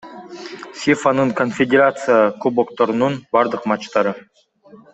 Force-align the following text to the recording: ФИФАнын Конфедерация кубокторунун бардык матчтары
ФИФАнын 0.79 1.29
Конфедерация 1.41 2.17
кубокторунун 2.45 3.13
бардык 3.37 3.63
матчтары 3.73 4.13